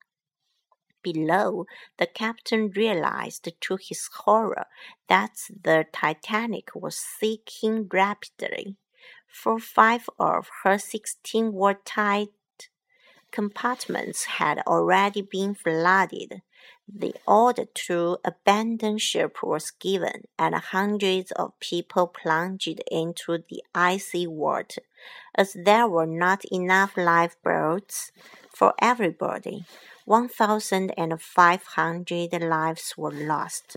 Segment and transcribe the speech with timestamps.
[1.14, 1.66] Below,
[1.98, 4.68] the captain realized to his horror
[5.08, 8.76] that the Titanic was sinking rapidly,
[9.28, 12.30] for five of her sixteen watertight
[13.32, 16.42] compartments had already been flooded.
[16.88, 24.26] The order to abandon ship was given, and hundreds of people plunged into the icy
[24.26, 24.82] water,
[25.36, 28.14] as there were not enough lifeboats
[28.50, 29.66] for everybody.
[30.06, 33.76] 1,500 lives were lost.